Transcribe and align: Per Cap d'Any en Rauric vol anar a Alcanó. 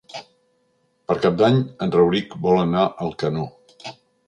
Per 1.11 1.17
Cap 1.25 1.35
d'Any 1.41 1.59
en 1.87 1.95
Rauric 1.97 2.35
vol 2.47 2.59
anar 2.65 2.83
a 2.89 3.09
Alcanó. 3.09 3.49